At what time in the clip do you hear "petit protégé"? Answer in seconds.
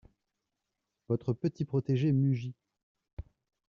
1.31-2.11